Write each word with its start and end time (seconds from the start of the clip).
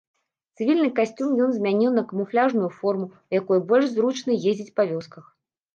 Цывільны 0.55 0.87
касцюм 0.99 1.29
ён 1.47 1.53
змяніў 1.59 1.91
на 1.99 2.03
камуфляжную 2.13 2.69
форму, 2.79 3.05
у 3.29 3.39
якой 3.41 3.59
больш 3.75 3.85
зручна 3.95 4.31
ездзіць 4.49 4.75
па 4.81 4.93
вёсках. 4.97 5.23